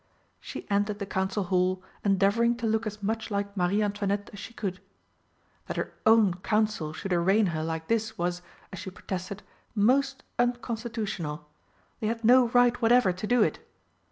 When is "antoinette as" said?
3.83-4.39